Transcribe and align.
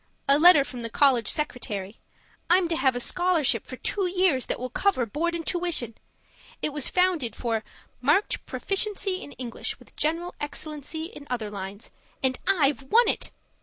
A 0.27 0.39
letter 0.39 0.63
from 0.63 0.79
the 0.79 0.89
college 0.89 1.27
secretary. 1.27 1.99
I'm 2.49 2.67
to 2.69 2.75
have 2.75 2.95
a 2.95 2.99
scholarship 2.99 3.67
for 3.67 3.77
two 3.77 4.07
years 4.07 4.47
that 4.47 4.59
will 4.59 4.71
cover 4.71 5.05
board 5.05 5.35
and 5.35 5.45
tuition. 5.45 5.93
It 6.59 6.73
was 6.73 6.89
founded 6.89 7.35
for 7.35 7.63
'marked 8.01 8.43
proficiency 8.47 9.21
in 9.21 9.33
English 9.33 9.77
with 9.77 9.95
general 9.95 10.33
excellency 10.41 11.05
in 11.05 11.27
other 11.29 11.51
lines.' 11.51 11.91
And 12.23 12.39
I've 12.47 12.81
won 12.81 13.07
it! 13.07 13.29